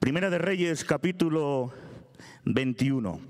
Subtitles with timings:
[0.00, 1.74] Primera de Reyes, capítulo
[2.46, 3.20] 21.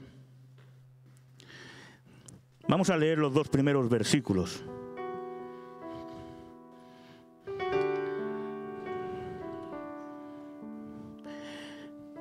[2.68, 4.64] Vamos a leer los dos primeros versículos.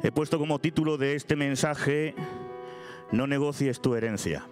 [0.02, 2.16] He puesto como título de este mensaje,
[3.11, 4.47] No negocies tu herencia.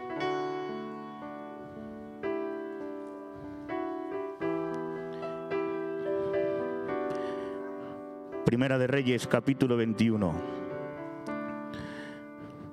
[8.47, 10.33] Primera de Reyes, capítulo 21.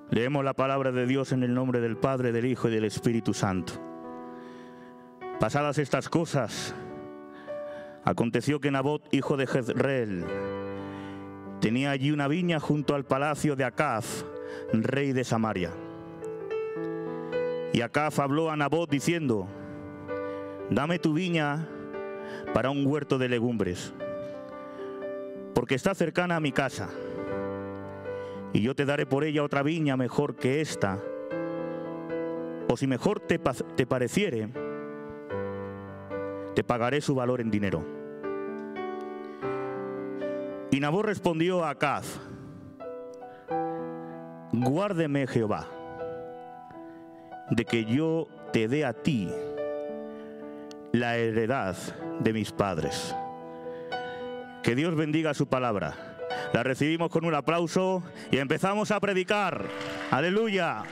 [0.08, 3.34] Leemos la palabra de Dios en el nombre del Padre, del Hijo y del Espíritu
[3.34, 3.72] Santo.
[5.40, 6.76] Pasadas estas cosas,
[8.04, 10.24] aconteció que Nabot, hijo de Jezreel,
[11.60, 14.24] tenía allí una viña junto al palacio de Acaz,
[14.72, 15.72] rey de Samaria.
[17.72, 19.48] Y Acaz habló a Nabot diciendo,
[20.70, 21.66] dame tu viña
[22.52, 23.92] para un huerto de legumbres
[25.54, 26.88] porque está cercana a mi casa.
[28.52, 31.00] Y yo te daré por ella otra viña mejor que esta.
[32.68, 34.48] O si mejor te, te pareciere,
[36.54, 37.84] te pagaré su valor en dinero.
[40.70, 42.18] Y Nabor respondió a Acaz,
[44.52, 45.68] guárdeme Jehová,
[47.50, 49.28] de que yo te dé a ti
[50.92, 51.76] la heredad
[52.20, 53.14] de mis padres.
[54.64, 56.16] Que Dios bendiga su palabra.
[56.54, 59.66] La recibimos con un aplauso y empezamos a predicar.
[60.10, 60.84] Aleluya.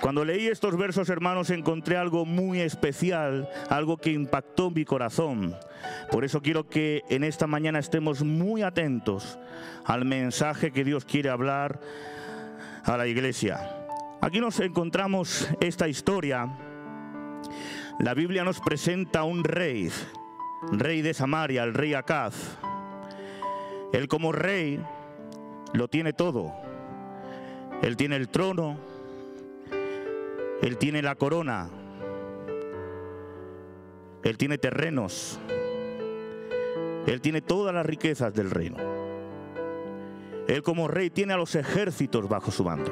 [0.00, 5.54] Cuando leí estos versos, hermanos, encontré algo muy especial, algo que impactó mi corazón.
[6.10, 9.38] Por eso quiero que en esta mañana estemos muy atentos
[9.84, 11.78] al mensaje que Dios quiere hablar
[12.84, 13.84] a la iglesia.
[14.22, 16.48] Aquí nos encontramos esta historia.
[17.98, 19.90] La Biblia nos presenta un rey
[20.72, 22.34] rey de Samaria, el rey Acaz.
[23.92, 24.80] Él como rey
[25.72, 26.52] lo tiene todo.
[27.82, 28.78] Él tiene el trono,
[30.62, 31.68] él tiene la corona,
[34.22, 35.38] él tiene terrenos,
[37.06, 38.78] él tiene todas las riquezas del reino.
[40.48, 42.90] Él como rey tiene a los ejércitos bajo su mando.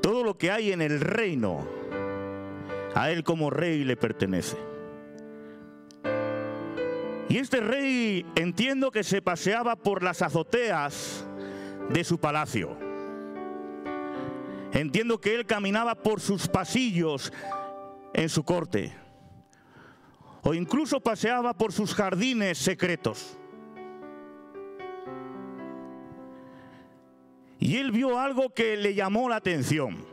[0.00, 1.66] Todo lo que hay en el reino,
[2.94, 4.56] a él como rey le pertenece.
[7.28, 11.26] Y este rey entiendo que se paseaba por las azoteas
[11.90, 12.76] de su palacio.
[14.72, 17.32] Entiendo que él caminaba por sus pasillos
[18.14, 18.94] en su corte.
[20.42, 23.36] O incluso paseaba por sus jardines secretos.
[27.58, 30.04] Y él vio algo que le llamó la atención.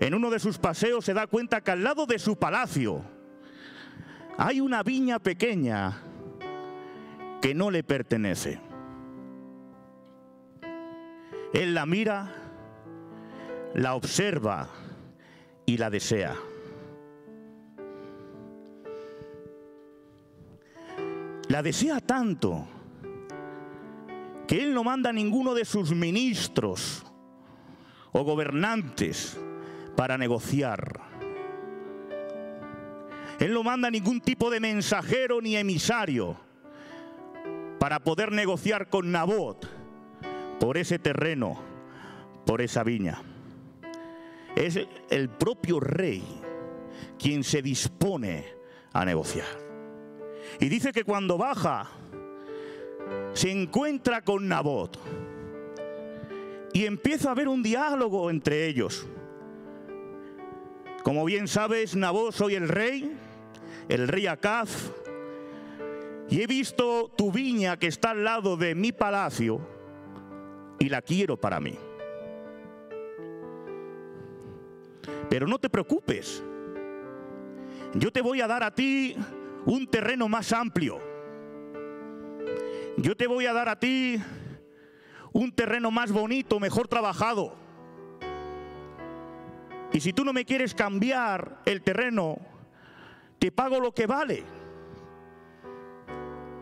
[0.00, 3.04] En uno de sus paseos se da cuenta que al lado de su palacio,
[4.42, 6.00] hay una viña pequeña
[7.42, 8.58] que no le pertenece.
[11.52, 12.32] Él la mira,
[13.74, 14.70] la observa
[15.66, 16.34] y la desea.
[21.48, 22.66] La desea tanto
[24.46, 27.04] que él no manda a ninguno de sus ministros
[28.12, 29.38] o gobernantes
[29.96, 30.99] para negociar
[33.40, 36.36] él no manda ningún tipo de mensajero ni emisario
[37.78, 39.66] para poder negociar con Nabot
[40.60, 41.58] por ese terreno,
[42.44, 43.22] por esa viña.
[44.54, 44.78] Es
[45.08, 46.22] el propio rey
[47.18, 48.44] quien se dispone
[48.92, 49.48] a negociar.
[50.60, 51.88] Y dice que cuando baja,
[53.32, 54.98] se encuentra con Nabot
[56.74, 59.08] y empieza a haber un diálogo entre ellos.
[61.02, 63.16] Como bien sabes, Nabot, soy el rey
[63.90, 64.92] el rey Acaz,
[66.28, 69.60] y he visto tu viña que está al lado de mi palacio
[70.78, 71.76] y la quiero para mí.
[75.28, 76.40] Pero no te preocupes,
[77.94, 79.16] yo te voy a dar a ti
[79.66, 81.00] un terreno más amplio.
[82.96, 84.22] Yo te voy a dar a ti
[85.32, 87.56] un terreno más bonito, mejor trabajado.
[89.92, 92.38] Y si tú no me quieres cambiar el terreno
[93.40, 94.44] te pago lo que vale.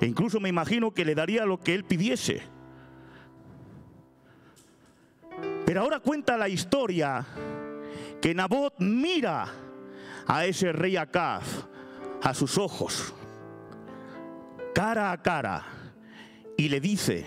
[0.00, 2.40] E incluso me imagino que le daría lo que él pidiese.
[5.66, 7.26] Pero ahora cuenta la historia
[8.22, 9.46] que Nabot mira
[10.26, 11.66] a ese rey Acaz
[12.22, 13.12] a sus ojos,
[14.72, 15.64] cara a cara,
[16.56, 17.26] y le dice,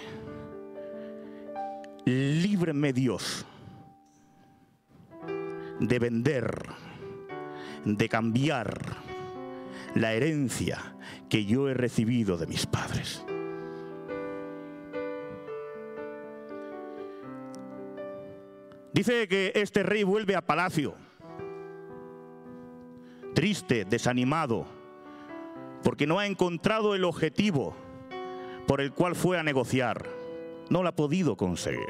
[2.06, 3.46] líbreme Dios
[5.80, 6.66] de vender,
[7.86, 9.11] de cambiar
[9.96, 10.96] la herencia
[11.30, 13.26] que yo he recibido de mis padres.
[18.94, 20.96] Dice que este rey vuelve a palacio,
[23.34, 24.68] triste, desanimado,
[25.84, 27.76] porque no ha encontrado el objetivo
[28.68, 30.06] por el cual fue a negociar.
[30.70, 31.90] No lo ha podido conseguir.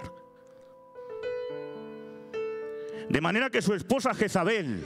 [3.10, 4.84] De manera que su esposa Jezabel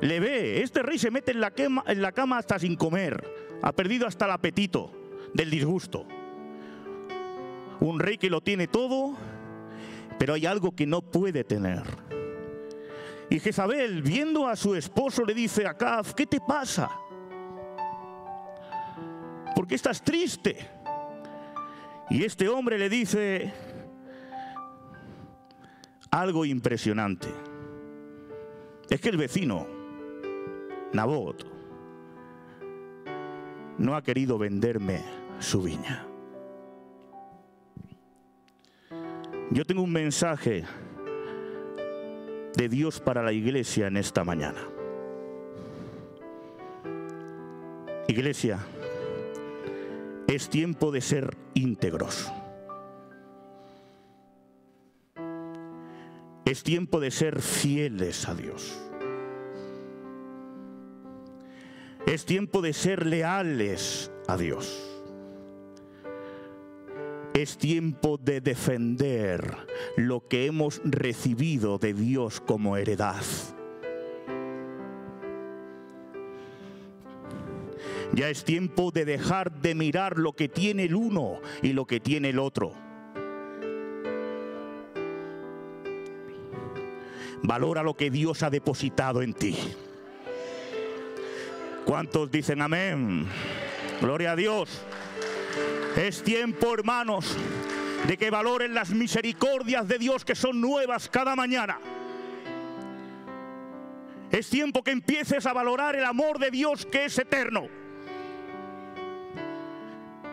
[0.00, 3.24] le ve, este rey se mete en la, cama hasta sin comer,
[3.62, 4.92] ha perdido hasta el apetito
[5.32, 6.06] del disgusto.
[7.80, 9.16] Un rey que lo tiene todo,
[10.18, 11.82] pero hay algo que no puede tener.
[13.28, 16.90] Y Jezabel, viendo a su esposo, le dice a Acab, ¿qué te pasa?
[19.54, 20.56] ¿Por qué estás triste?
[22.10, 23.52] Y este hombre le dice
[26.10, 27.28] algo impresionante.
[28.88, 29.66] Es que el vecino,
[30.96, 31.44] Nabot,
[33.76, 35.04] no ha querido venderme
[35.38, 36.06] su viña.
[39.50, 40.64] Yo tengo un mensaje
[42.56, 44.66] de Dios para la iglesia en esta mañana.
[48.08, 48.58] Iglesia,
[50.26, 52.32] es tiempo de ser íntegros.
[56.46, 58.85] Es tiempo de ser fieles a Dios.
[62.16, 64.82] Es tiempo de ser leales a Dios.
[67.34, 69.54] Es tiempo de defender
[69.98, 73.22] lo que hemos recibido de Dios como heredad.
[78.14, 82.00] Ya es tiempo de dejar de mirar lo que tiene el uno y lo que
[82.00, 82.72] tiene el otro.
[87.42, 89.54] Valora lo que Dios ha depositado en ti.
[91.86, 93.28] ¿Cuántos dicen amén?
[94.00, 94.82] Gloria a Dios.
[95.96, 97.36] Es tiempo, hermanos,
[98.08, 101.78] de que valoren las misericordias de Dios que son nuevas cada mañana.
[104.32, 107.68] Es tiempo que empieces a valorar el amor de Dios que es eterno.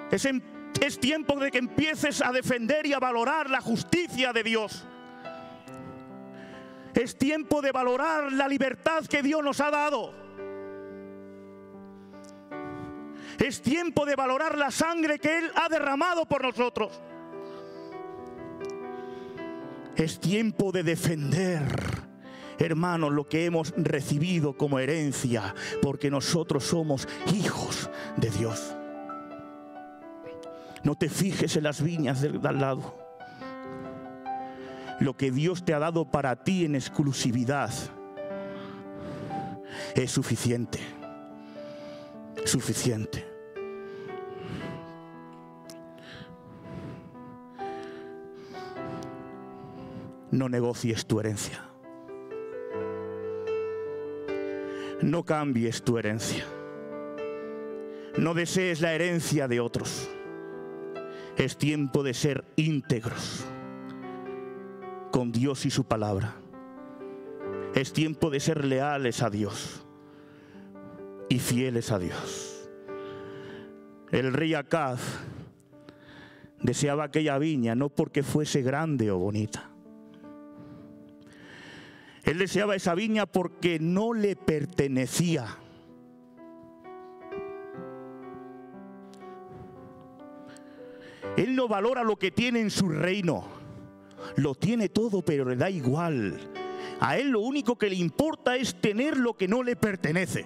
[0.10, 0.28] Es,
[0.82, 4.88] es, tiempo de que empieces a defender y a valorar la justicia de Dios.
[6.96, 10.23] Es tiempo de valorar la libertad que Dios nos ha dado.
[13.44, 17.02] Es tiempo de valorar la sangre que Él ha derramado por nosotros.
[19.98, 21.66] Es tiempo de defender,
[22.58, 28.78] hermanos, lo que hemos recibido como herencia, porque nosotros somos hijos de Dios.
[30.84, 32.98] No te fijes en las viñas del al lado.
[35.02, 37.74] Lo que Dios te ha dado para ti en exclusividad
[39.96, 40.80] es suficiente
[42.46, 43.33] suficiente.
[50.34, 51.64] No negocies tu herencia.
[55.00, 56.44] No cambies tu herencia.
[58.18, 60.10] No desees la herencia de otros.
[61.38, 63.46] Es tiempo de ser íntegros
[65.12, 66.34] con Dios y su palabra.
[67.76, 69.86] Es tiempo de ser leales a Dios
[71.30, 72.72] y fieles a Dios.
[74.12, 75.00] El rey Acaz
[76.60, 79.73] deseaba aquella viña no porque fuese grande o bonita.
[82.24, 85.58] Él deseaba esa viña porque no le pertenecía.
[91.36, 93.46] Él no valora lo que tiene en su reino.
[94.38, 96.40] Lo tiene todo, pero le da igual.
[97.00, 100.46] A él lo único que le importa es tener lo que no le pertenece.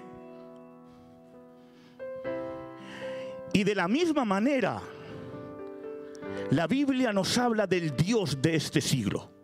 [3.53, 4.81] Y de la misma manera,
[6.51, 9.36] la Biblia nos habla del Dios de este siglo.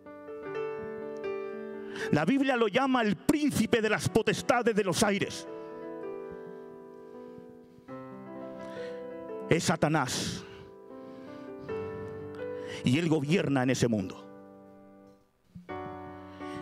[2.12, 5.46] La Biblia lo llama el príncipe de las potestades de los aires.
[9.48, 10.44] Es Satanás.
[12.84, 14.20] Y él gobierna en ese mundo.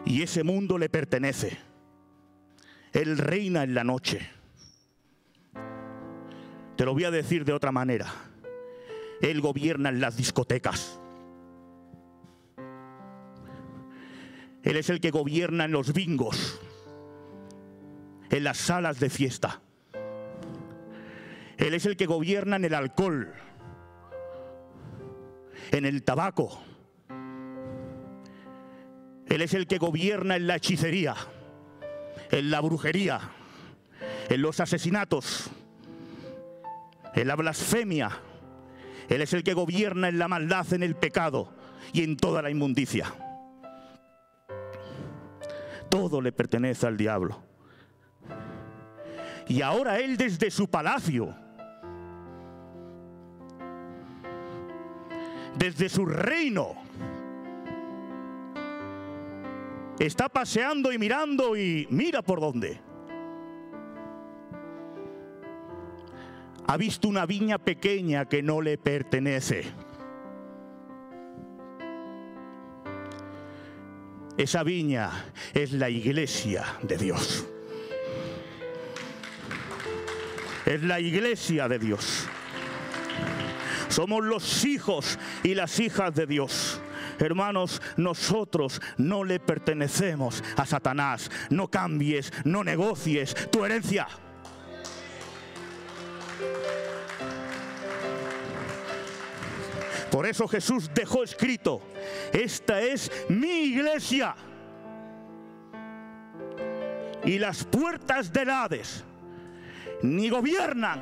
[0.04, 1.58] Y ese mundo le pertenece.
[2.92, 4.28] Él reina en la noche.
[6.76, 8.06] Te lo voy a decir de otra manera.
[9.20, 10.98] Él gobierna en las discotecas.
[14.62, 16.60] Él es el que gobierna en los bingos,
[18.30, 19.60] en las salas de fiesta.
[21.56, 23.32] Él es el que gobierna en el alcohol,
[25.70, 26.62] en el tabaco.
[29.26, 31.14] Él es el que gobierna en la hechicería,
[32.30, 33.20] en la brujería.
[34.28, 35.50] en los asesinatos,
[37.14, 38.10] en la blasfemia.
[39.08, 41.52] Él es el que gobierna en la maldad, en el pecado
[41.92, 43.14] y en toda la inmundicia.
[45.92, 47.42] Todo le pertenece al diablo.
[49.46, 51.34] Y ahora él desde su palacio,
[55.54, 56.76] desde su reino,
[59.98, 62.80] está paseando y mirando y mira por dónde.
[66.68, 69.64] Ha visto una viña pequeña que no le pertenece.
[74.36, 75.10] Esa viña
[75.52, 77.46] es la iglesia de Dios.
[80.64, 82.26] Es la iglesia de Dios.
[83.88, 86.80] Somos los hijos y las hijas de Dios.
[87.18, 91.30] Hermanos, nosotros no le pertenecemos a Satanás.
[91.50, 94.08] No cambies, no negocies tu herencia.
[100.12, 101.80] Por eso Jesús dejó escrito,
[102.34, 104.34] esta es mi iglesia.
[107.24, 109.04] Y las puertas del Hades
[110.02, 111.00] ni gobiernan,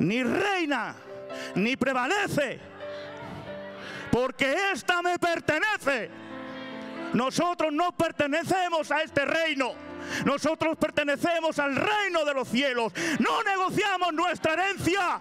[0.00, 0.96] ni reina,
[1.54, 2.58] ni prevalece,
[4.10, 6.10] porque esta me pertenece.
[7.12, 9.74] Nosotros no pertenecemos a este reino.
[10.24, 12.92] Nosotros pertenecemos al reino de los cielos.
[13.18, 15.20] No negociamos nuestra herencia.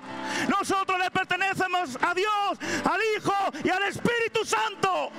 [0.50, 3.34] Nosotros le pertenecemos a Dios, al Hijo
[3.64, 5.12] y al Espíritu Santo.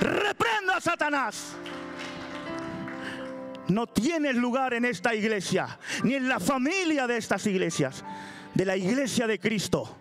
[0.00, 1.56] Reprenda a Satanás.
[3.68, 8.04] No tienes lugar en esta iglesia, ni en la familia de estas iglesias,
[8.52, 9.96] de la iglesia de Cristo.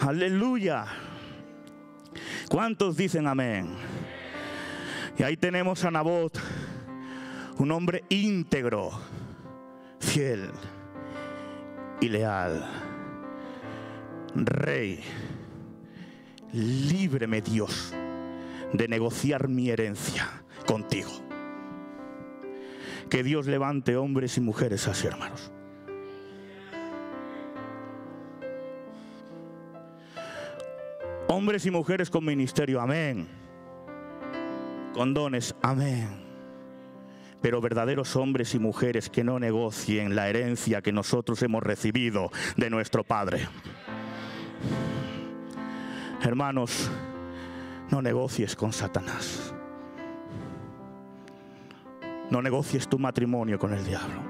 [0.00, 0.86] Aleluya.
[2.48, 3.76] ¿Cuántos dicen amén?
[5.20, 6.40] Y ahí tenemos a Nabot,
[7.58, 8.90] un hombre íntegro,
[9.98, 10.50] fiel
[12.00, 12.66] y leal.
[14.34, 15.00] Rey,
[16.54, 17.92] líbreme Dios
[18.72, 20.26] de negociar mi herencia
[20.64, 21.10] contigo.
[23.10, 25.52] Que Dios levante hombres y mujeres así, hermanos.
[31.28, 33.39] Hombres y mujeres con ministerio, amén
[34.92, 36.08] con dones, amén.
[37.40, 42.68] Pero verdaderos hombres y mujeres que no negocien la herencia que nosotros hemos recibido de
[42.68, 43.48] nuestro Padre.
[46.22, 46.90] Hermanos,
[47.90, 49.54] no negocies con Satanás.
[52.30, 54.22] No negocies tu matrimonio con el diablo.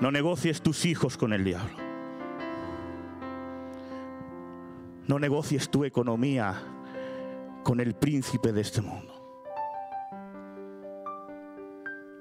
[0.00, 1.76] No negocies tus hijos con el diablo.
[5.08, 6.75] No negocies tu economía
[7.66, 9.12] con el príncipe de este mundo.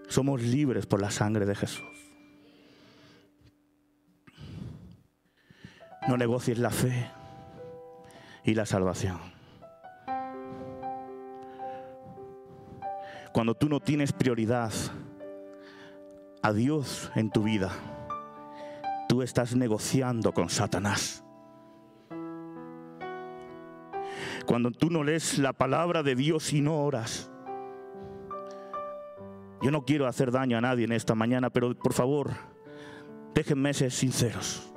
[0.08, 1.86] Somos libres por la sangre de Jesús.
[6.08, 7.12] No negocies la fe
[8.44, 9.20] y la salvación.
[13.32, 14.72] Cuando tú no tienes prioridad
[16.42, 17.70] a Dios en tu vida,
[19.08, 21.25] tú estás negociando con Satanás.
[24.56, 27.30] Cuando tú no lees la palabra de Dios y no oras.
[29.62, 32.32] Yo no quiero hacer daño a nadie en esta mañana, pero por favor,
[33.34, 34.74] déjenme ser sinceros.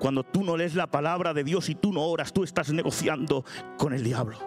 [0.00, 3.44] Cuando tú no lees la palabra de Dios y tú no oras, tú estás negociando
[3.78, 4.38] con el diablo.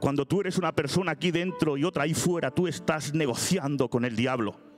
[0.00, 4.06] Cuando tú eres una persona aquí dentro y otra ahí fuera, tú estás negociando con
[4.06, 4.69] el diablo.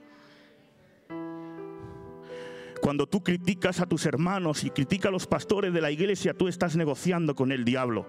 [2.93, 6.47] Cuando tú criticas a tus hermanos y criticas a los pastores de la iglesia, tú
[6.47, 8.05] estás negociando con el diablo.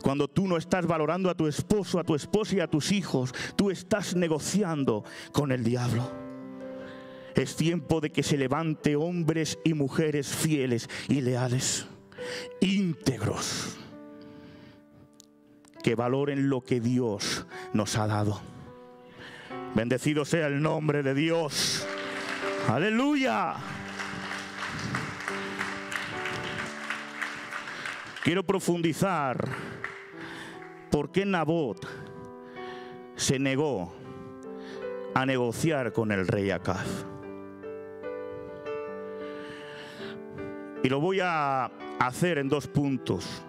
[0.00, 3.34] Cuando tú no estás valorando a tu esposo, a tu esposa y a tus hijos,
[3.54, 6.10] tú estás negociando con el diablo.
[7.34, 11.86] Es tiempo de que se levante hombres y mujeres fieles y leales,
[12.62, 13.76] íntegros,
[15.82, 18.51] que valoren lo que Dios nos ha dado.
[19.74, 21.86] Bendecido sea el nombre de Dios.
[22.68, 23.54] Aleluya.
[28.22, 29.48] Quiero profundizar
[30.90, 31.88] por qué Nabot
[33.16, 33.94] se negó
[35.14, 37.06] a negociar con el rey Acaz.
[40.82, 41.66] Y lo voy a
[41.98, 43.42] hacer en dos puntos.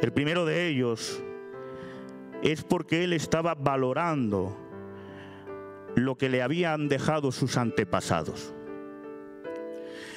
[0.00, 1.20] El primero de ellos
[2.42, 4.65] es porque él estaba valorando
[5.96, 8.54] lo que le habían dejado sus antepasados.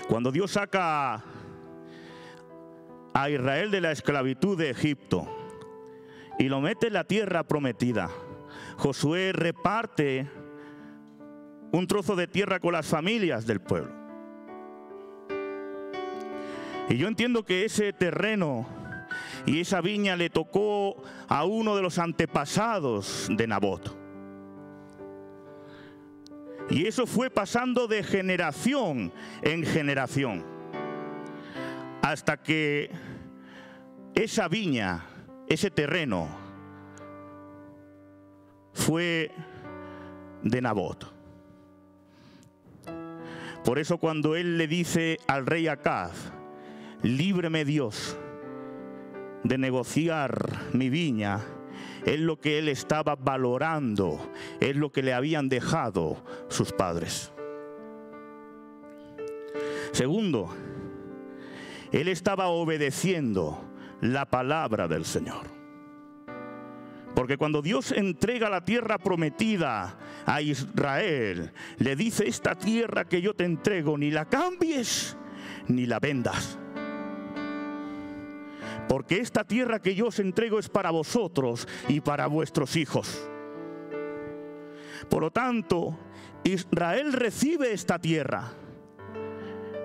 [0.07, 1.23] Cuando Dios saca
[3.13, 5.27] a Israel de la esclavitud de Egipto
[6.37, 8.09] y lo mete en la tierra prometida.
[8.77, 10.29] Josué reparte
[11.71, 13.93] un trozo de tierra con las familias del pueblo.
[16.89, 18.67] Y yo entiendo que ese terreno
[19.45, 23.98] y esa viña le tocó a uno de los antepasados de Nabot.
[26.69, 29.11] Y eso fue pasando de generación
[29.41, 30.45] en generación.
[32.01, 32.91] Hasta que
[34.13, 35.05] esa viña,
[35.47, 36.27] ese terreno,
[38.73, 39.31] fue
[40.43, 41.11] de Nabot.
[43.63, 46.31] Por eso cuando él le dice al rey Acaz,
[47.03, 48.17] líbreme Dios
[49.43, 51.39] de negociar mi viña,
[52.05, 57.31] es lo que él estaba valorando, es lo que le habían dejado sus padres.
[59.91, 60.53] Segundo,
[61.91, 63.63] él estaba obedeciendo
[64.01, 65.59] la palabra del Señor.
[67.15, 73.33] Porque cuando Dios entrega la tierra prometida a Israel, le dice, esta tierra que yo
[73.33, 75.17] te entrego, ni la cambies,
[75.67, 76.58] ni la vendas.
[78.89, 83.29] Porque esta tierra que yo os entrego es para vosotros y para vuestros hijos.
[85.07, 85.95] Por lo tanto,
[86.43, 88.51] Israel recibe esta tierra.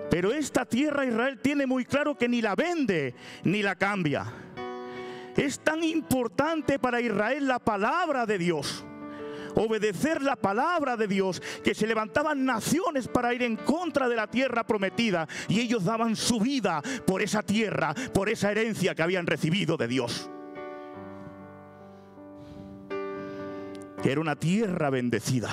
[0.09, 4.25] Pero esta tierra Israel tiene muy claro que ni la vende ni la cambia.
[5.37, 8.85] Es tan importante para Israel la palabra de Dios.
[9.55, 14.27] Obedecer la palabra de Dios, que se levantaban naciones para ir en contra de la
[14.27, 19.27] tierra prometida y ellos daban su vida por esa tierra, por esa herencia que habían
[19.27, 20.29] recibido de Dios.
[24.03, 25.49] Era una tierra bendecida,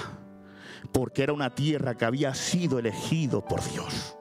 [0.92, 4.16] porque era una tierra que había sido elegido por Dios.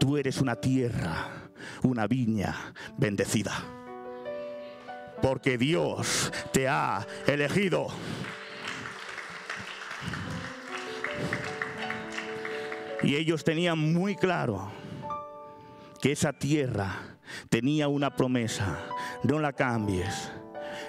[0.00, 1.50] Tú eres una tierra,
[1.82, 3.52] una viña bendecida
[5.20, 7.88] porque Dios te ha elegido.
[13.02, 14.70] Y ellos tenían muy claro
[16.00, 17.16] que esa tierra
[17.48, 18.78] tenía una promesa.
[19.22, 20.32] No la cambies,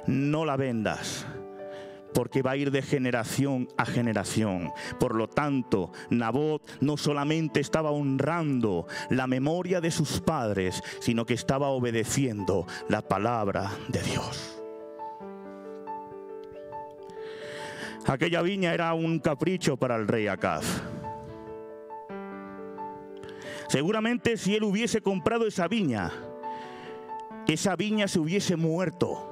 [0.07, 1.25] no la vendas
[2.13, 4.71] porque va a ir de generación a generación.
[4.99, 11.33] Por lo tanto, Nabot no solamente estaba honrando la memoria de sus padres, sino que
[11.33, 14.55] estaba obedeciendo la palabra de Dios.
[18.05, 20.65] Aquella viña era un capricho para el rey Acaz.
[23.69, 26.11] Seguramente si él hubiese comprado esa viña,
[27.47, 29.29] esa viña se hubiese muerto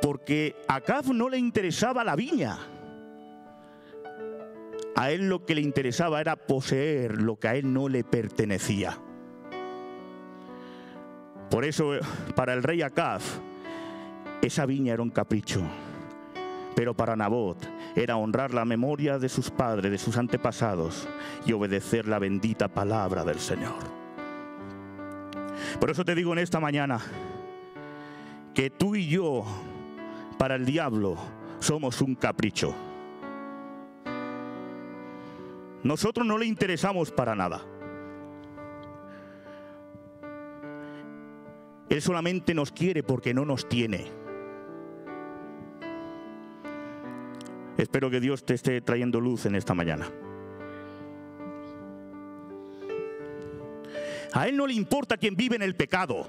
[0.00, 2.58] porque a Acab no le interesaba la viña.
[4.96, 8.98] A él lo que le interesaba era poseer lo que a él no le pertenecía.
[11.50, 11.92] Por eso
[12.34, 13.20] para el rey Acab
[14.40, 15.62] esa viña era un capricho.
[16.74, 17.58] Pero para Nabot
[17.96, 21.08] era honrar la memoria de sus padres, de sus antepasados
[21.44, 24.00] y obedecer la bendita palabra del Señor.
[25.78, 27.00] Por eso te digo en esta mañana
[28.54, 29.44] que tú y yo
[30.38, 31.16] para el diablo
[31.58, 32.74] somos un capricho.
[35.82, 37.62] Nosotros no le interesamos para nada.
[41.88, 44.19] Él solamente nos quiere porque no nos tiene.
[47.80, 50.10] Espero que Dios te esté trayendo luz en esta mañana.
[54.32, 56.28] A Él no le importa quien vive en el pecado.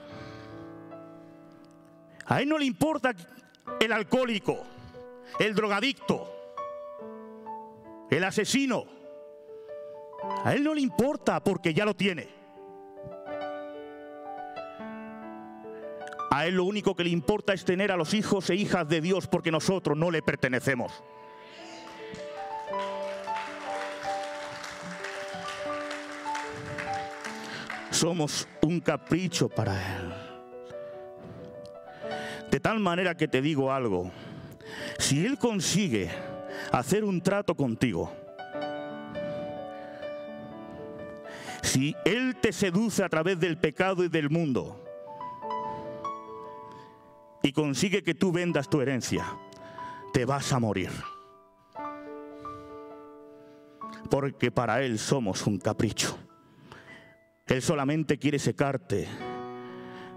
[2.25, 3.13] A Él no le importa
[3.79, 4.63] el alcohólico,
[5.39, 6.31] el drogadicto,
[8.09, 8.85] el asesino.
[10.43, 12.27] A él no le importa porque ya lo tiene.
[16.29, 19.01] A él lo único que le importa es tener a los hijos e hijas de
[19.01, 21.03] Dios porque nosotros no le pertenecemos.
[28.01, 30.11] Somos un capricho para Él.
[32.49, 34.09] De tal manera que te digo algo,
[34.97, 36.09] si Él consigue
[36.71, 38.11] hacer un trato contigo,
[41.61, 44.83] si Él te seduce a través del pecado y del mundo
[47.43, 49.27] y consigue que tú vendas tu herencia,
[50.11, 50.89] te vas a morir.
[54.09, 56.17] Porque para Él somos un capricho.
[57.51, 59.09] Él solamente quiere secarte,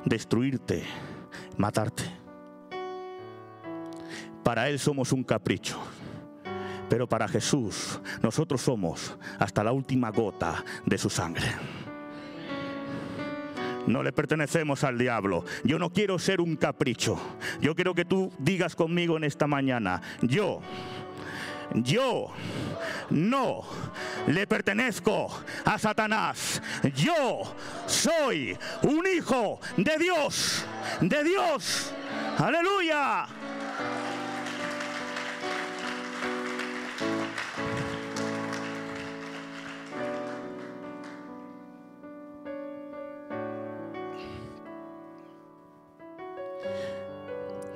[0.04, 0.84] destruirte,
[1.56, 2.04] matarte.
[4.44, 5.80] Para Él somos un capricho.
[6.88, 11.46] Pero para Jesús nosotros somos hasta la última gota de su sangre.
[13.88, 15.44] No le pertenecemos al diablo.
[15.64, 17.18] Yo no quiero ser un capricho.
[17.60, 20.60] Yo quiero que tú digas conmigo en esta mañana, yo,
[21.72, 22.32] yo
[23.10, 23.62] no
[24.26, 25.28] le pertenezco
[25.64, 26.60] a Satanás.
[26.94, 27.54] Yo
[27.86, 30.64] soy un hijo de Dios,
[31.00, 31.92] de Dios.
[32.38, 33.26] Aleluya.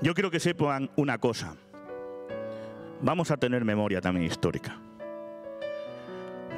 [0.01, 1.57] Yo quiero que sepan una cosa.
[3.01, 4.81] Vamos a tener memoria también histórica.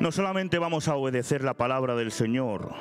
[0.00, 2.72] No solamente vamos a obedecer la palabra del Señor,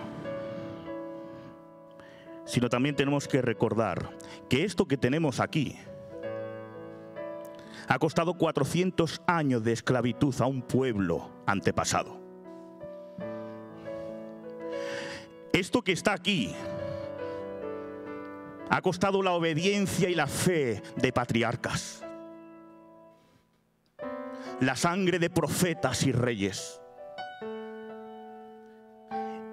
[2.45, 4.11] sino también tenemos que recordar
[4.47, 5.77] que esto que tenemos aquí
[7.89, 12.17] ha costado 400 años de esclavitud a un pueblo antepasado.
[15.51, 16.55] Esto que está aquí
[18.69, 22.05] ha costado la obediencia y la fe de patriarcas,
[24.61, 26.81] la sangre de profetas y reyes.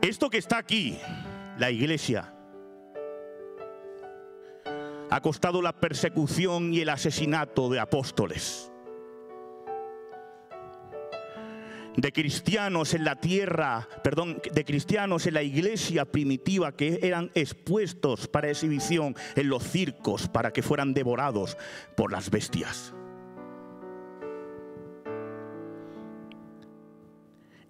[0.02, 0.98] Esto que está aquí,
[1.58, 2.32] la iglesia,
[5.08, 8.70] ha costado la persecución y el asesinato de apóstoles.
[11.96, 18.28] de cristianos en la tierra, perdón, de cristianos en la iglesia primitiva que eran expuestos
[18.28, 21.56] para exhibición en los circos para que fueran devorados
[21.96, 22.92] por las bestias.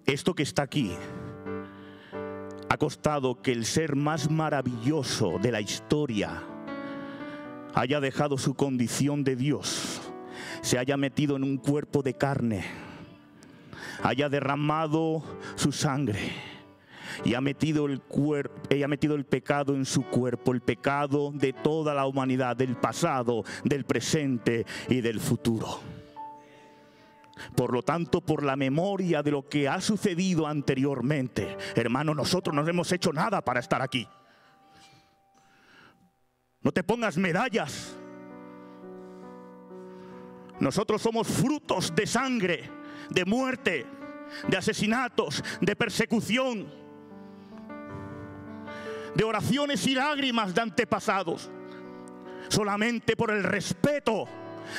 [0.07, 0.91] Esto que está aquí
[2.69, 6.43] ha costado que el ser más maravilloso de la historia
[7.75, 10.01] haya dejado su condición de Dios,
[10.61, 12.65] se haya metido en un cuerpo de carne
[14.03, 15.23] haya derramado
[15.55, 16.19] su sangre
[17.25, 18.01] y ha metido el
[18.87, 23.85] metido el pecado en su cuerpo, el pecado de toda la humanidad, del pasado, del
[23.85, 25.96] presente y del futuro.
[27.55, 32.67] Por lo tanto, por la memoria de lo que ha sucedido anteriormente, hermano, nosotros no
[32.67, 34.07] hemos hecho nada para estar aquí.
[36.61, 37.95] No te pongas medallas.
[40.59, 42.77] Nosotros somos frutos de sangre
[43.09, 43.85] de muerte,
[44.47, 46.67] de asesinatos, de persecución,
[49.15, 51.49] de oraciones y lágrimas de antepasados,
[52.49, 54.25] solamente por el respeto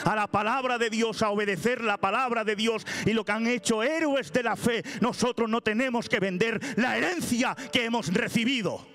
[0.05, 3.47] a la palabra de Dios, a obedecer la palabra de Dios y lo que han
[3.47, 8.87] hecho héroes de la fe, nosotros no tenemos que vender la herencia que hemos recibido.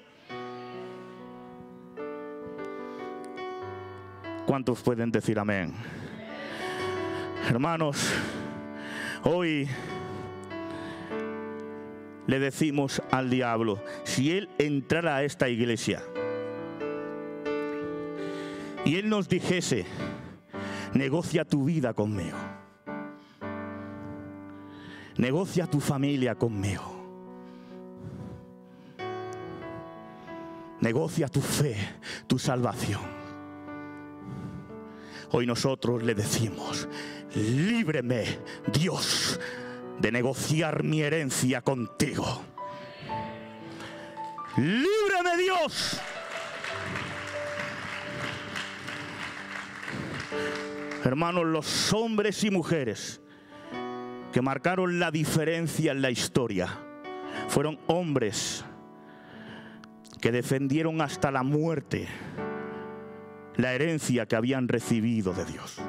[4.45, 5.73] ¿Cuántos pueden decir amén?
[7.49, 8.11] Hermanos,
[9.25, 9.69] Hoy
[12.27, 16.03] le decimos al diablo, si él entrara a esta iglesia
[18.83, 19.85] y él nos dijese,
[20.93, 22.37] negocia tu vida conmigo,
[25.17, 26.83] negocia tu familia conmigo,
[30.81, 31.75] negocia tu fe,
[32.27, 33.01] tu salvación.
[35.31, 36.87] Hoy nosotros le decimos,
[37.33, 38.25] líbreme
[38.71, 39.39] Dios
[39.99, 42.43] de negociar mi herencia contigo.
[44.57, 45.99] Líbreme Dios.
[51.03, 53.21] Hermanos, los hombres y mujeres
[54.31, 56.69] que marcaron la diferencia en la historia
[57.49, 58.63] fueron hombres
[60.21, 62.07] que defendieron hasta la muerte
[63.57, 65.81] la herencia que habían recibido de Dios.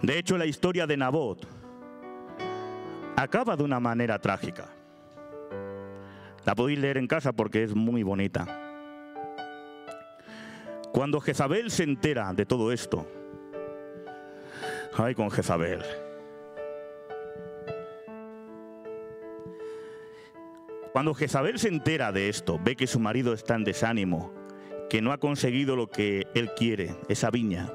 [0.00, 1.44] De hecho, la historia de Nabot
[3.16, 4.68] acaba de una manera trágica.
[6.44, 8.61] La podéis leer en casa porque es muy bonita.
[10.92, 13.06] Cuando Jezabel se entera de todo esto,
[14.94, 15.80] ay con Jezabel.
[20.92, 24.30] Cuando Jezabel se entera de esto, ve que su marido está en desánimo,
[24.90, 27.72] que no ha conseguido lo que él quiere, esa viña,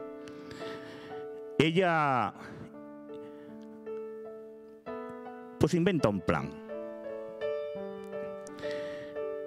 [1.57, 2.35] ella
[5.59, 6.51] pues inventa un plan.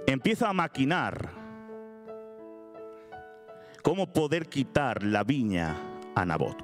[0.08, 1.39] Empieza a maquinar
[3.82, 5.76] cómo poder quitar la viña
[6.14, 6.56] a Nabot.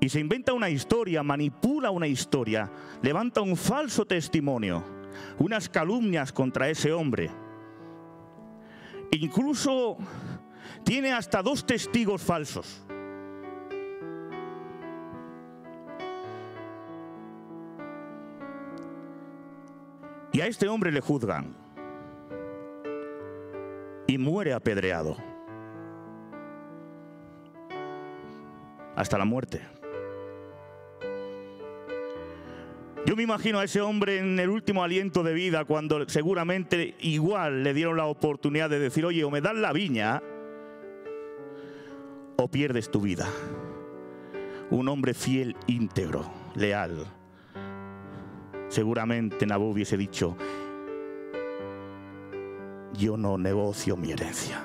[0.00, 2.70] Y se inventa una historia, manipula una historia,
[3.02, 4.82] levanta un falso testimonio,
[5.38, 7.30] unas calumnias contra ese hombre.
[9.12, 9.96] Incluso
[10.84, 12.82] tiene hasta dos testigos falsos.
[20.32, 21.62] Y a este hombre le juzgan.
[24.12, 25.16] y muere apedreado.
[29.02, 29.60] Hasta la muerte.
[33.04, 37.64] Yo me imagino a ese hombre en el último aliento de vida, cuando seguramente igual
[37.64, 40.22] le dieron la oportunidad de decir, oye, o me das la viña,
[42.36, 43.26] o pierdes tu vida.
[44.70, 47.04] Un hombre fiel, íntegro, leal.
[48.68, 50.36] Seguramente Nabú hubiese dicho,
[52.92, 54.62] yo no negocio mi herencia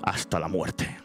[0.00, 1.03] hasta la muerte.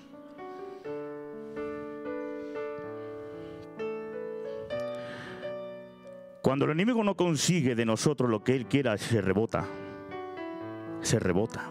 [6.41, 9.65] Cuando el enemigo no consigue de nosotros lo que él quiera, se rebota.
[11.01, 11.69] Se rebota.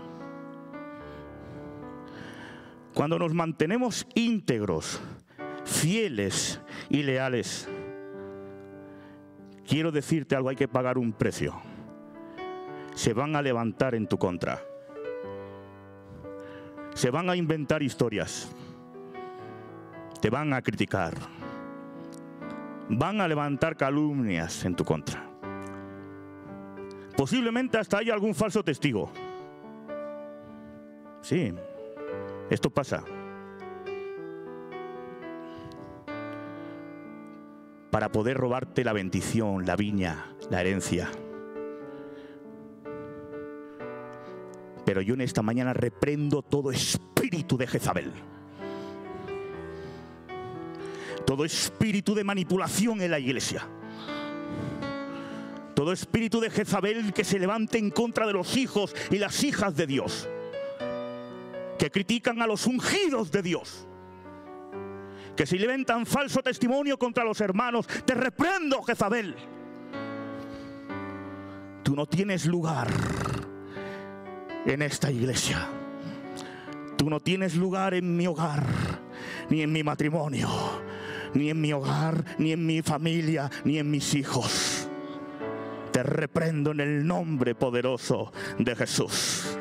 [2.92, 5.00] Cuando nos mantenemos íntegros,
[5.64, 7.68] fieles y leales,
[9.66, 11.54] quiero decirte algo, hay que pagar un precio.
[12.94, 14.60] Se van a levantar en tu contra.
[16.94, 18.50] Se van a inventar historias.
[20.20, 21.37] Te van a criticar
[22.88, 25.24] van a levantar calumnias en tu contra.
[27.16, 29.10] Posiblemente hasta haya algún falso testigo.
[31.20, 31.52] Sí,
[32.48, 33.04] esto pasa.
[37.90, 41.10] Para poder robarte la bendición, la viña, la herencia.
[44.84, 48.12] Pero yo en esta mañana reprendo todo espíritu de Jezabel
[51.28, 53.68] todo espíritu de manipulación en la iglesia.
[55.74, 59.76] Todo espíritu de Jezabel que se levante en contra de los hijos y las hijas
[59.76, 60.26] de Dios.
[61.78, 63.86] Que critican a los ungidos de Dios.
[65.36, 67.86] Que se levantan falso testimonio contra los hermanos.
[68.06, 69.36] Te reprendo, Jezabel.
[71.82, 72.88] Tú no tienes lugar
[74.64, 75.68] en esta iglesia.
[76.96, 78.64] Tú no tienes lugar en mi hogar,
[79.50, 80.48] ni en mi matrimonio,
[81.38, 84.88] ni en mi hogar, ni en mi familia, ni en mis hijos.
[85.92, 89.56] Te reprendo en el nombre poderoso de Jesús.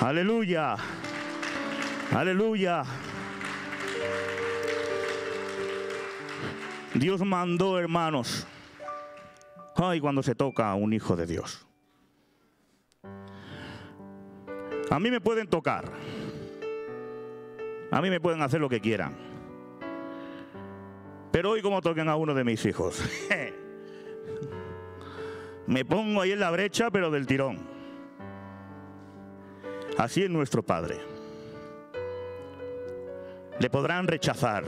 [0.00, 0.76] Aleluya.
[2.12, 2.82] Aleluya.
[6.94, 8.46] Dios mandó, hermanos.
[9.76, 11.64] Ay, cuando se toca a un hijo de Dios.
[14.90, 15.84] A mí me pueden tocar.
[17.90, 19.27] A mí me pueden hacer lo que quieran.
[21.38, 23.00] Pero hoy como toquen a uno de mis hijos.
[25.68, 27.60] Me pongo ahí en la brecha, pero del tirón.
[29.96, 30.96] Así es nuestro Padre.
[33.60, 34.64] Le podrán rechazar.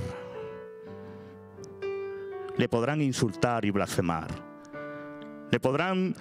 [2.57, 4.29] Le podrán insultar y blasfemar.
[5.51, 6.15] Le podrán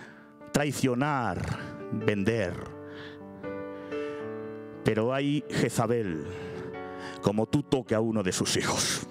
[0.52, 1.46] traicionar,
[1.92, 2.56] vender.
[4.84, 6.26] Pero hay Jezabel,
[7.22, 9.09] como tú toque a uno de sus hijos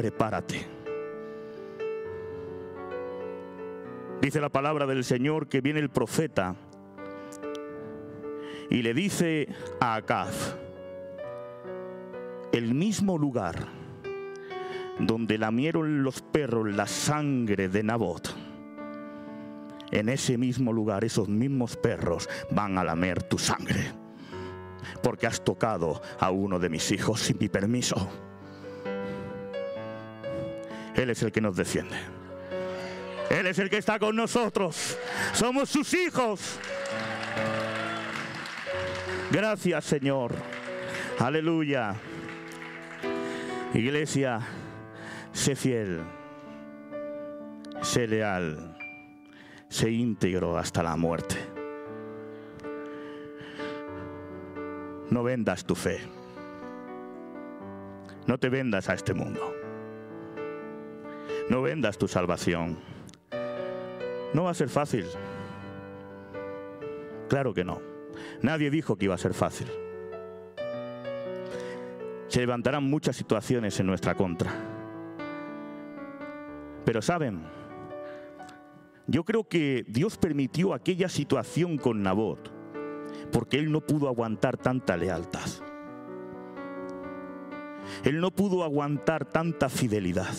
[0.00, 0.66] prepárate.
[4.22, 6.56] Dice la palabra del Señor que viene el profeta
[8.70, 9.46] y le dice
[9.78, 10.56] a Acaz,
[12.52, 13.66] el mismo lugar
[14.98, 18.34] donde lamieron los perros la sangre de Nabot,
[19.90, 23.92] en ese mismo lugar esos mismos perros van a lamer tu sangre,
[25.02, 28.29] porque has tocado a uno de mis hijos sin mi permiso.
[31.00, 31.96] Él es el que nos defiende.
[33.30, 34.98] Él es el que está con nosotros.
[35.32, 36.58] Somos sus hijos.
[39.30, 40.34] Gracias Señor.
[41.18, 41.94] Aleluya.
[43.72, 44.40] Iglesia,
[45.32, 46.00] sé fiel,
[47.82, 48.76] sé leal,
[49.68, 51.36] sé íntegro hasta la muerte.
[55.08, 56.00] No vendas tu fe.
[58.26, 59.59] No te vendas a este mundo.
[61.50, 62.78] No vendas tu salvación.
[64.32, 65.04] No va a ser fácil.
[67.28, 67.80] Claro que no.
[68.40, 69.66] Nadie dijo que iba a ser fácil.
[72.28, 74.52] Se levantarán muchas situaciones en nuestra contra.
[76.84, 77.42] Pero saben,
[79.08, 82.48] yo creo que Dios permitió aquella situación con Nabot
[83.32, 85.48] porque él no pudo aguantar tanta lealtad.
[88.04, 90.32] Él no pudo aguantar tanta fidelidad.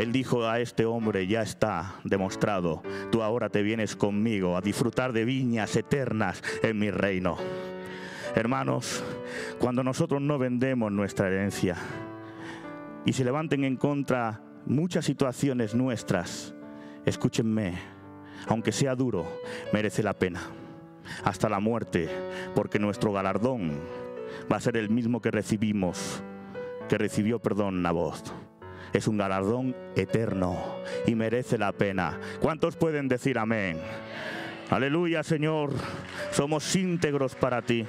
[0.00, 2.82] Él dijo a este hombre, ya está demostrado,
[3.12, 7.36] tú ahora te vienes conmigo a disfrutar de viñas eternas en mi reino.
[8.34, 9.04] Hermanos,
[9.58, 11.76] cuando nosotros no vendemos nuestra herencia
[13.04, 16.54] y se levanten en contra muchas situaciones nuestras,
[17.04, 17.74] escúchenme,
[18.46, 19.26] aunque sea duro,
[19.70, 20.40] merece la pena.
[21.24, 22.08] Hasta la muerte,
[22.54, 23.78] porque nuestro galardón
[24.50, 26.22] va a ser el mismo que recibimos,
[26.88, 28.49] que recibió, perdón, Nabot.
[28.92, 30.56] Es un galardón eterno
[31.06, 32.18] y merece la pena.
[32.40, 33.78] ¿Cuántos pueden decir amén?
[34.70, 35.70] Aleluya, Señor.
[36.32, 37.86] Somos íntegros para ti.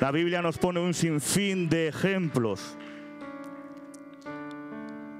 [0.00, 2.76] La Biblia nos pone un sinfín de ejemplos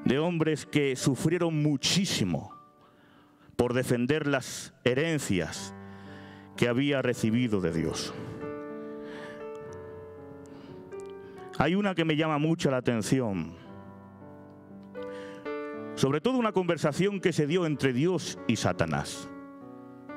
[0.05, 2.57] de hombres que sufrieron muchísimo
[3.57, 5.75] por defender las herencias
[6.57, 8.15] que había recibido de Dios.
[11.61, 13.53] Hay una que me llama mucho la atención,
[15.97, 19.29] sobre todo una conversación que se dio entre Dios y Satanás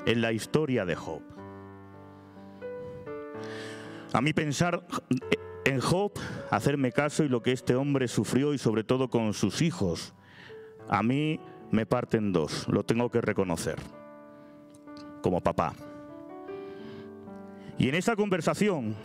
[0.06, 1.24] en la historia de Job.
[4.14, 4.86] A mí pensar
[5.66, 6.12] en Job,
[6.52, 10.14] hacerme caso y lo que este hombre sufrió y sobre todo con sus hijos,
[10.90, 11.40] a mí
[11.72, 13.78] me parten dos, lo tengo que reconocer,
[15.24, 15.74] como papá.
[17.80, 18.96] Y en esa conversación,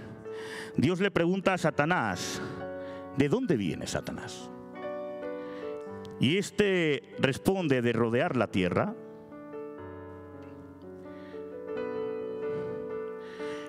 [0.77, 2.41] Dios le pregunta a Satanás,
[3.17, 4.51] ¿de dónde viene Satanás?
[6.19, 8.95] Y este responde de rodear la tierra.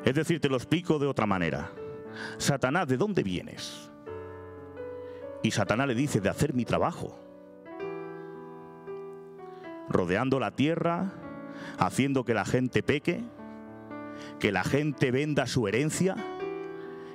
[0.06, 1.72] Es decir, te lo explico de otra manera.
[2.38, 3.92] Satanás, ¿de dónde vienes?
[5.44, 7.20] Y Satanás le dice, de hacer mi trabajo.
[9.90, 11.12] Rodeando la tierra,
[11.78, 13.24] haciendo que la gente peque,
[14.40, 16.16] que la gente venda su herencia,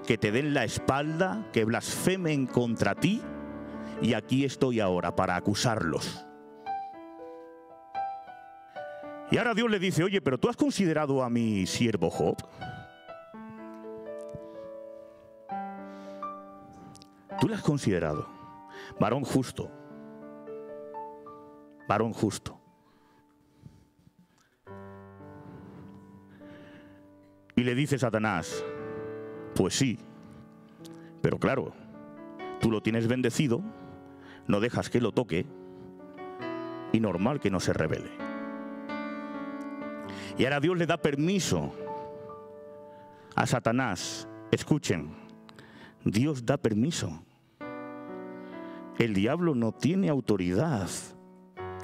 [0.07, 3.23] que te den la espalda, que blasfemen contra ti,
[4.01, 6.27] y aquí estoy ahora para acusarlos.
[9.31, 12.37] Y ahora Dios le dice, oye, pero tú has considerado a mi siervo Job.
[17.41, 18.29] Tú lo has considerado.
[19.01, 19.71] Varón justo.
[21.89, 22.61] Varón justo.
[27.57, 28.65] Y le dice Satanás,
[29.55, 29.99] pues sí,
[31.21, 31.73] pero claro,
[32.61, 33.63] tú lo tienes bendecido,
[34.47, 35.47] no dejas que lo toque
[36.93, 38.11] y normal que no se revele.
[40.39, 41.73] Y ahora Dios le da permiso
[43.35, 44.29] a Satanás.
[44.51, 45.15] Escuchen,
[46.05, 47.23] Dios da permiso
[48.99, 50.89] el diablo no tiene autoridad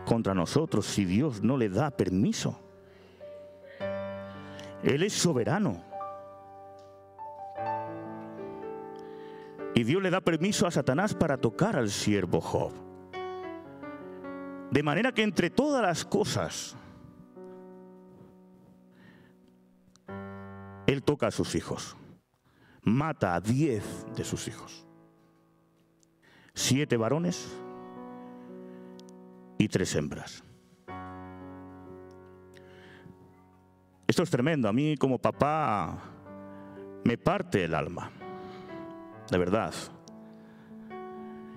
[0.07, 2.61] contra nosotros si Dios no le da permiso.
[4.83, 5.88] Él es soberano.
[9.79, 12.73] Y Dios le da permiso a Satanás para tocar al siervo Job.
[14.73, 16.77] De manera que entre todas las cosas,
[20.85, 21.97] Él toca a sus hijos.
[22.83, 23.85] Mata a diez
[24.17, 24.85] de sus hijos
[26.59, 27.57] siete varones
[29.59, 30.43] y tres hembras.
[34.09, 34.69] Esto es tremendo.
[34.69, 35.99] A mí como papá
[37.05, 38.18] me parte el alma.
[39.31, 39.75] De verdad.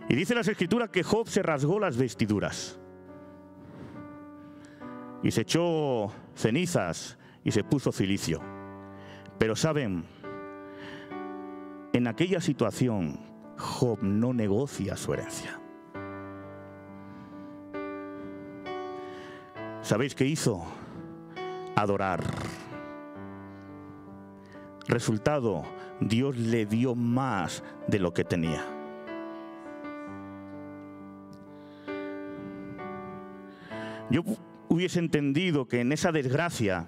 [0.10, 2.80] Y dice las escrituras que Job se rasgó las vestiduras.
[5.24, 8.42] Y se echó cenizas y se puso cilicio.
[9.38, 10.04] Pero saben,
[11.94, 13.20] en aquella situación
[13.58, 15.60] Job no negocia su herencia.
[19.82, 20.64] ¿Sabéis qué hizo?
[21.76, 22.24] Adorar.
[24.92, 25.64] Resultado,
[26.02, 28.62] Dios le dio más de lo que tenía.
[34.10, 34.24] Yo
[34.68, 36.88] hubiese entendido que en esa desgracia,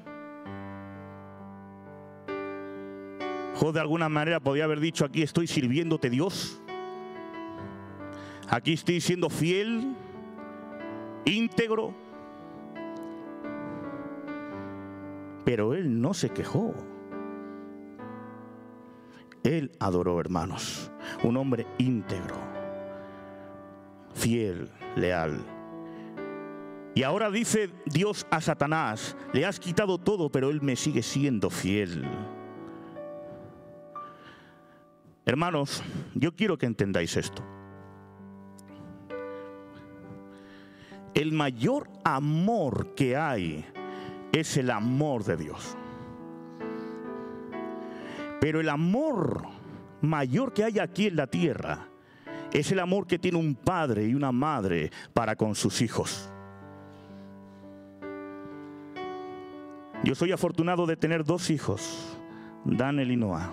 [3.55, 6.61] Job de alguna manera podía haber dicho, aquí estoy sirviéndote Dios.
[8.49, 9.95] Aquí estoy siendo fiel,
[11.23, 11.93] íntegro.
[15.45, 16.73] Pero él no se quejó.
[19.43, 20.89] Él adoró, hermanos,
[21.23, 22.35] un hombre íntegro,
[24.13, 25.37] fiel, leal.
[26.95, 31.49] Y ahora dice Dios a Satanás, le has quitado todo, pero él me sigue siendo
[31.49, 32.07] fiel.
[35.25, 35.83] Hermanos,
[36.13, 37.43] yo quiero que entendáis esto.
[41.13, 43.65] El mayor amor que hay
[44.31, 45.77] es el amor de Dios.
[48.43, 49.43] Pero el amor
[50.01, 51.87] mayor que hay aquí en la tierra
[52.51, 56.29] es el amor que tiene un padre y una madre para con sus hijos.
[60.03, 62.17] Yo soy afortunado de tener dos hijos,
[62.65, 63.49] Daniel y Noah.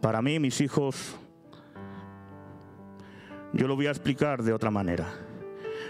[0.00, 1.16] Para mí mis hijos
[3.52, 5.06] Yo lo voy a explicar de otra manera.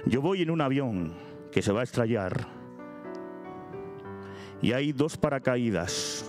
[0.05, 1.15] Yo voy en un avión
[1.51, 2.58] que se va a estrellar
[4.61, 6.25] y hay dos paracaídas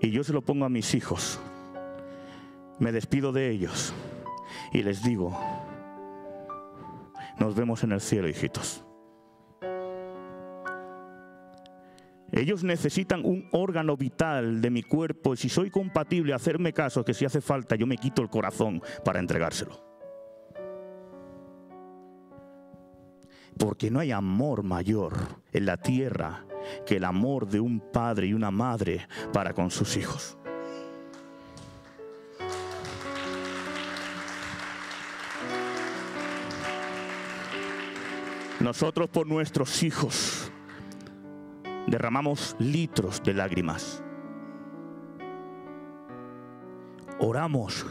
[0.00, 1.40] y yo se lo pongo a mis hijos.
[2.78, 3.94] Me despido de ellos
[4.72, 5.38] y les digo,
[7.38, 8.82] nos vemos en el cielo, hijitos.
[12.32, 17.14] Ellos necesitan un órgano vital de mi cuerpo y si soy compatible, hacerme caso que
[17.14, 19.82] si hace falta yo me quito el corazón para entregárselo.
[23.56, 25.14] Porque no hay amor mayor
[25.52, 26.45] en la tierra
[26.84, 30.36] que el amor de un padre y una madre para con sus hijos.
[38.60, 40.50] Nosotros por nuestros hijos
[41.86, 44.02] derramamos litros de lágrimas.
[47.18, 47.86] Oramos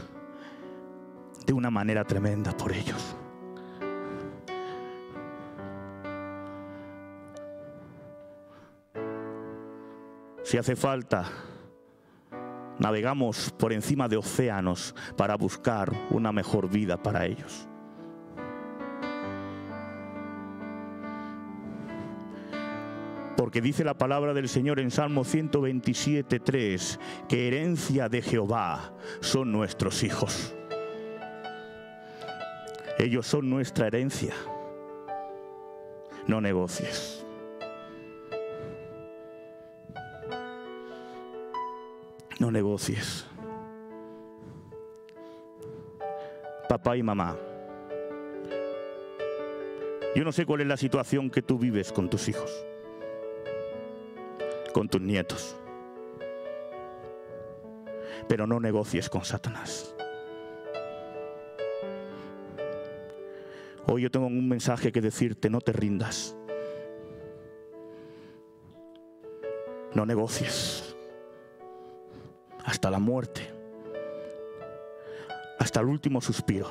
[1.45, 3.15] de una manera tremenda por ellos.
[10.55, 11.29] Si hace falta,
[12.79, 17.67] navegamos por encima de océanos para buscar una mejor vida para ellos.
[23.35, 29.51] Porque dice la palabra del Señor en Salmo 127, 3, que herencia de Jehová son
[29.51, 30.55] nuestros hijos.
[32.97, 34.33] Ellos son nuestra herencia.
[36.27, 37.14] No negocies.
[42.55, 43.25] Negocies.
[46.69, 47.35] Papá y mamá,
[50.15, 52.65] yo no sé cuál es la situación que tú vives con tus hijos,
[54.73, 55.57] con tus nietos,
[58.29, 59.93] pero no negocies con Satanás.
[63.87, 66.35] Hoy yo tengo un mensaje que decirte, no te rindas.
[69.93, 70.84] No negocies
[72.85, 73.41] hasta la muerte,
[75.57, 76.69] hasta el último suspiro.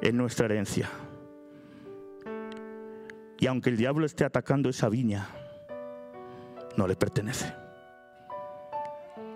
[0.00, 0.88] Es nuestra herencia.
[3.38, 5.28] Y aunque el diablo esté atacando esa viña,
[6.78, 7.52] no le pertenece.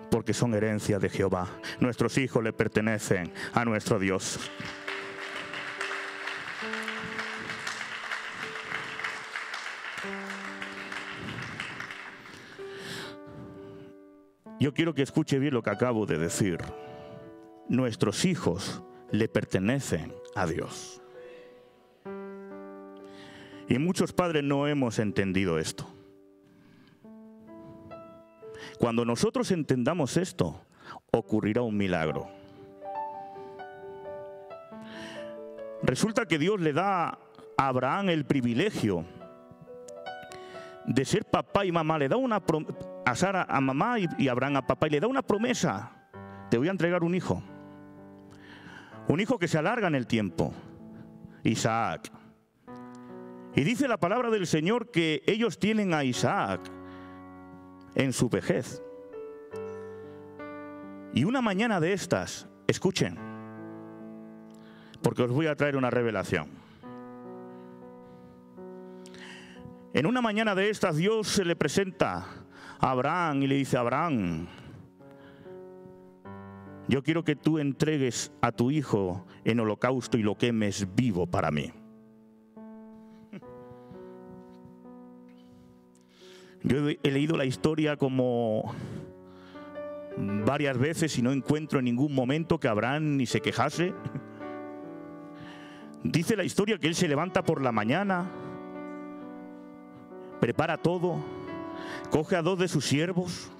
[0.09, 1.47] Porque son herencia de Jehová.
[1.79, 4.39] Nuestros hijos le pertenecen a nuestro Dios.
[14.61, 16.59] Yo quiero que escuche bien lo que acabo de decir.
[17.67, 21.01] Nuestros hijos le pertenecen a Dios.
[23.67, 25.87] Y muchos padres no hemos entendido esto.
[28.77, 30.61] Cuando nosotros entendamos esto,
[31.11, 32.29] ocurrirá un milagro.
[35.81, 37.17] Resulta que Dios le da
[37.57, 39.05] a Abraham el privilegio
[40.85, 42.39] de ser papá y mamá, le da una
[43.05, 45.91] a Sara a mamá y, a Abraham a papá y le da una promesa,
[46.49, 47.41] te voy a entregar un hijo.
[49.07, 50.53] Un hijo que se alarga en el tiempo,
[51.43, 52.11] Isaac.
[53.55, 56.61] Y dice la palabra del Señor que ellos tienen a Isaac
[57.95, 58.81] en su vejez.
[61.13, 63.17] Y una mañana de estas, escuchen,
[65.01, 66.47] porque os voy a traer una revelación.
[69.93, 72.25] En una mañana de estas Dios se le presenta
[72.81, 74.47] a Abraham y le dice, Abraham,
[76.87, 81.51] yo quiero que tú entregues a tu hijo en holocausto y lo quemes vivo para
[81.51, 81.71] mí.
[86.63, 88.75] Yo he leído la historia como
[90.17, 93.93] varias veces y no encuentro en ningún momento que Abraham ni se quejase.
[96.03, 98.29] Dice la historia que él se levanta por la mañana,
[100.39, 101.23] prepara todo,
[102.09, 103.51] coge a dos de sus siervos,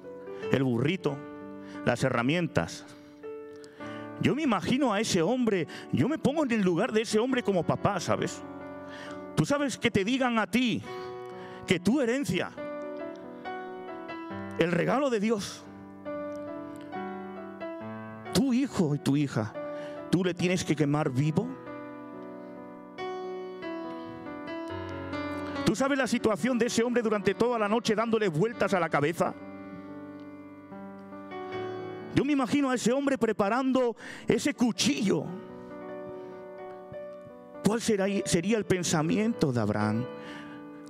[0.51, 1.17] el burrito,
[1.85, 2.85] las herramientas.
[4.21, 7.41] Yo me imagino a ese hombre, yo me pongo en el lugar de ese hombre
[7.41, 8.41] como papá, ¿sabes?
[9.35, 10.83] Tú sabes que te digan a ti
[11.65, 12.51] que tu herencia,
[14.59, 15.63] el regalo de Dios,
[18.33, 19.53] tu hijo y tu hija,
[20.11, 21.47] tú le tienes que quemar vivo.
[25.71, 28.89] ¿Tú sabes la situación de ese hombre durante toda la noche dándole vueltas a la
[28.89, 29.33] cabeza?
[32.13, 33.95] Yo me imagino a ese hombre preparando
[34.27, 35.23] ese cuchillo.
[37.65, 40.05] ¿Cuál sería el pensamiento de Abraham?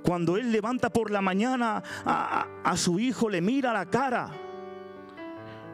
[0.02, 4.30] Cuando él levanta por la mañana a, a su hijo, le mira la cara.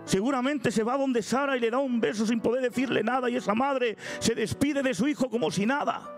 [0.05, 3.37] Seguramente se va donde Sara y le da un beso sin poder decirle nada y
[3.37, 6.18] esa madre se despide de su hijo como si nada,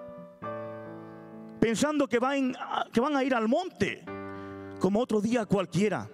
[1.61, 2.19] pensando que,
[2.93, 4.05] que van a ir al monte
[4.81, 6.09] como otro día cualquiera.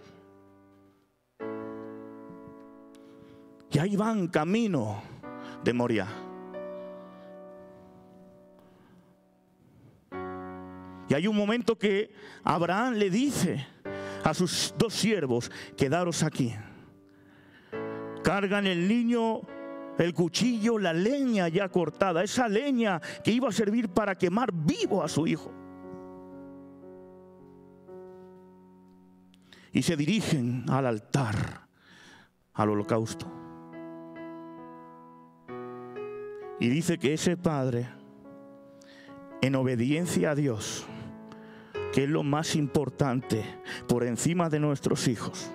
[3.70, 5.02] Y ahí van camino
[5.62, 6.08] de Moria.
[11.08, 12.10] Y hay un momento que
[12.42, 13.64] Abraham le dice
[14.24, 16.52] a sus dos siervos, quedaros aquí.
[18.24, 19.42] Cargan el niño,
[19.98, 25.02] el cuchillo, la leña ya cortada, esa leña que iba a servir para quemar vivo
[25.02, 25.52] a su hijo.
[29.72, 31.68] Y se dirigen al altar,
[32.54, 33.30] al holocausto.
[36.58, 37.88] Y dice que ese padre,
[39.42, 40.86] en obediencia a Dios,
[41.92, 43.44] que es lo más importante
[43.86, 45.50] por encima de nuestros hijos,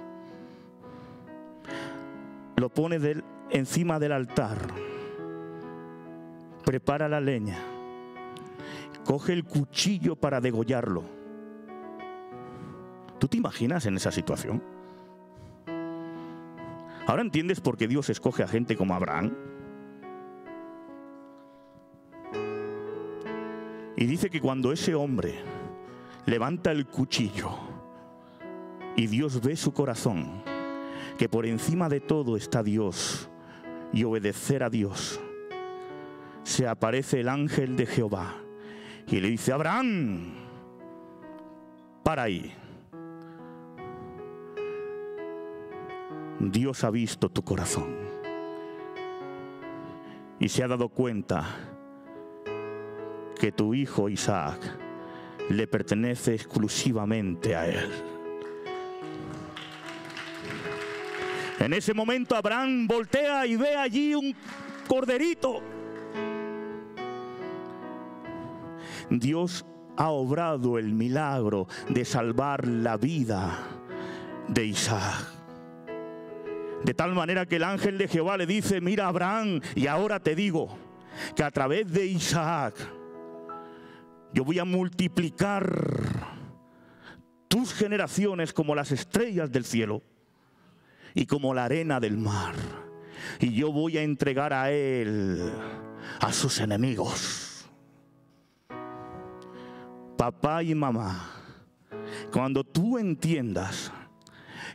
[2.57, 2.99] lo pone
[3.51, 4.57] encima del altar,
[6.65, 7.57] prepara la leña,
[9.05, 11.03] coge el cuchillo para degollarlo.
[13.19, 14.63] ¿Tú te imaginas en esa situación?
[17.05, 19.35] Ahora entiendes por qué Dios escoge a gente como Abraham.
[23.97, 25.35] Y dice que cuando ese hombre
[26.25, 27.51] levanta el cuchillo
[28.95, 30.41] y Dios ve su corazón,
[31.17, 33.30] que por encima de todo está Dios
[33.93, 35.19] y obedecer a Dios.
[36.43, 38.35] Se aparece el ángel de Jehová
[39.07, 40.33] y le dice, Abraham,
[42.03, 42.53] para ahí.
[46.39, 47.95] Dios ha visto tu corazón
[50.39, 51.45] y se ha dado cuenta
[53.39, 54.59] que tu hijo Isaac
[55.49, 58.20] le pertenece exclusivamente a él.
[61.61, 64.35] En ese momento Abraham voltea y ve allí un
[64.87, 65.61] corderito.
[69.11, 69.63] Dios
[69.95, 73.59] ha obrado el milagro de salvar la vida
[74.47, 75.27] de Isaac.
[76.83, 80.33] De tal manera que el ángel de Jehová le dice, mira Abraham, y ahora te
[80.33, 80.75] digo
[81.35, 82.73] que a través de Isaac
[84.33, 85.69] yo voy a multiplicar
[87.47, 90.01] tus generaciones como las estrellas del cielo
[91.13, 92.55] y como la arena del mar.
[93.39, 95.51] Y yo voy a entregar a él
[96.19, 97.65] a sus enemigos.
[100.17, 101.31] Papá y mamá,
[102.31, 103.91] cuando tú entiendas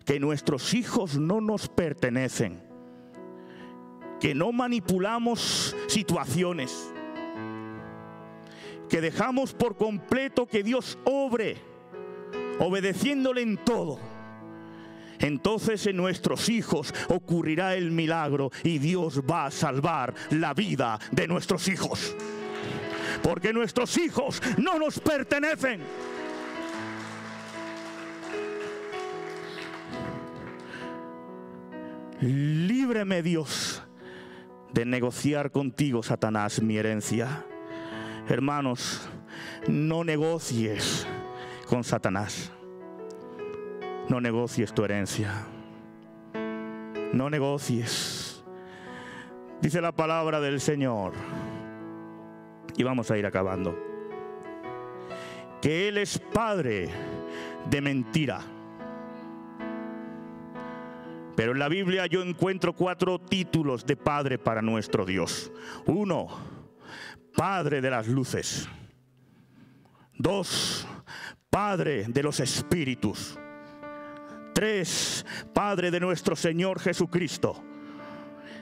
[0.04, 2.60] que nuestros hijos no nos pertenecen,
[4.20, 6.92] que no manipulamos situaciones,
[8.88, 11.56] que dejamos por completo que Dios obre,
[12.58, 14.15] obedeciéndole en todo
[15.20, 21.28] entonces en nuestros hijos ocurrirá el milagro y Dios va a salvar la vida de
[21.28, 22.16] nuestros hijos.
[23.22, 25.80] Porque nuestros hijos no nos pertenecen.
[32.20, 33.82] Líbreme Dios
[34.72, 37.44] de negociar contigo, Satanás, mi herencia.
[38.28, 39.08] Hermanos,
[39.68, 41.06] no negocies
[41.66, 42.52] con Satanás.
[44.08, 45.46] No negocies tu herencia.
[47.12, 48.44] No negocies.
[49.60, 51.14] Dice la palabra del Señor.
[52.76, 53.76] Y vamos a ir acabando.
[55.60, 56.88] Que Él es padre
[57.68, 58.40] de mentira.
[61.34, 65.52] Pero en la Biblia yo encuentro cuatro títulos de padre para nuestro Dios.
[65.86, 66.28] Uno,
[67.36, 68.66] Padre de las luces.
[70.14, 70.86] Dos,
[71.50, 73.38] Padre de los espíritus.
[74.56, 77.62] Tres, Padre de nuestro Señor Jesucristo.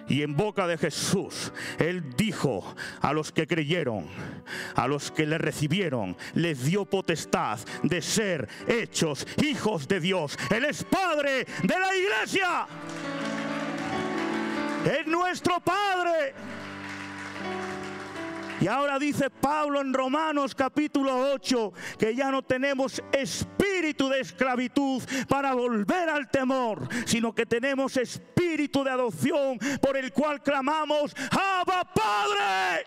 [0.09, 4.09] Y en boca de Jesús, Él dijo a los que creyeron,
[4.75, 10.37] a los que le recibieron, les dio potestad de ser hechos hijos de Dios.
[10.51, 12.67] Él es Padre de la iglesia.
[14.85, 16.35] Es nuestro Padre.
[18.65, 25.03] Y ahora dice Pablo en Romanos capítulo 8 que ya no tenemos espíritu de esclavitud
[25.29, 31.85] para volver al temor, sino que tenemos espíritu de adopción por el cual clamamos, Abba
[31.85, 32.87] Padre.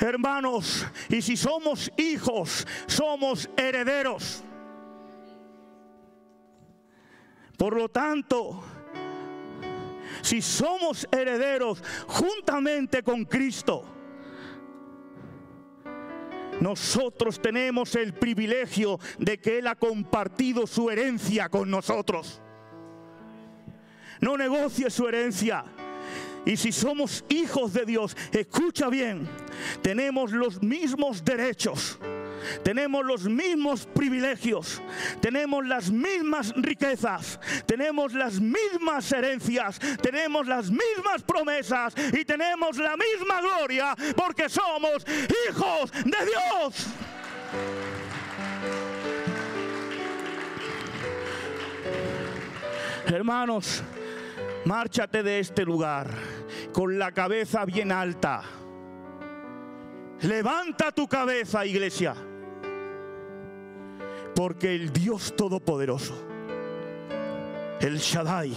[0.00, 4.42] Hermanos, y si somos hijos, somos herederos.
[7.58, 8.64] Por lo tanto,
[10.22, 13.84] si somos herederos juntamente con Cristo,
[16.60, 22.40] Nosotros tenemos el privilegio de que Él ha compartido su herencia con nosotros.
[24.20, 25.64] No negocie su herencia.
[26.46, 29.28] Y si somos hijos de Dios, escucha bien,
[29.82, 31.98] tenemos los mismos derechos
[32.62, 34.82] tenemos los mismos privilegios,
[35.20, 42.96] tenemos las mismas riquezas, tenemos las mismas herencias, tenemos las mismas promesas y tenemos la
[42.96, 45.04] misma gloria porque somos
[45.48, 46.86] hijos de Dios.
[53.06, 53.82] Hermanos,
[54.64, 56.08] márchate de este lugar
[56.72, 58.42] con la cabeza bien alta.
[60.22, 62.14] Levanta tu cabeza, iglesia.
[64.34, 66.14] Porque el Dios Todopoderoso,
[67.80, 68.52] el Shaddai,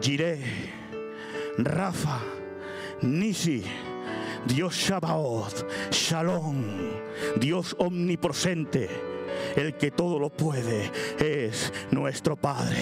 [0.00, 0.42] Jireh,
[1.58, 2.20] Rafa,
[3.02, 3.62] Nisi,
[4.46, 6.64] Dios Shabaoth, Shalom,
[7.36, 8.88] Dios omnipresente,
[9.56, 12.78] el que todo lo puede, es nuestro Padre.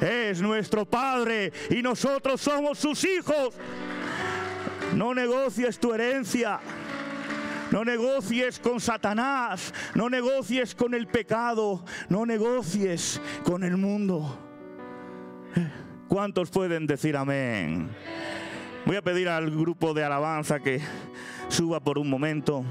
[0.00, 3.54] Es nuestro Padre y nosotros somos sus hijos.
[4.94, 6.60] No negocies tu herencia.
[7.70, 14.38] No negocies con Satanás, no negocies con el pecado, no negocies con el mundo.
[16.08, 17.90] ¿Cuántos pueden decir amén?
[18.86, 20.80] Voy a pedir al grupo de alabanza que
[21.48, 22.64] suba por un momento.